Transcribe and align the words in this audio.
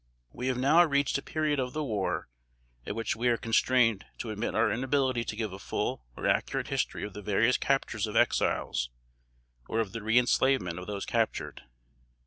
We 0.31 0.47
have 0.47 0.57
now 0.57 0.83
reached 0.83 1.19
a 1.19 1.21
period 1.21 1.59
of 1.59 1.73
the 1.73 1.83
war 1.83 2.27
at 2.87 2.95
which 2.95 3.15
we 3.15 3.27
are 3.27 3.37
constrained 3.37 4.03
to 4.17 4.31
admit 4.31 4.55
our 4.55 4.71
inability 4.71 5.23
to 5.25 5.35
give 5.35 5.53
a 5.53 5.59
full 5.59 6.03
or 6.17 6.25
accurate 6.25 6.69
history 6.69 7.03
of 7.03 7.13
the 7.13 7.21
various 7.21 7.55
captures 7.57 8.07
of 8.07 8.15
Exiles, 8.15 8.89
or 9.67 9.79
of 9.79 9.91
the 9.91 9.99
reënslavement 9.99 10.79
of 10.81 10.87
those 10.87 11.05
captured. 11.05 11.65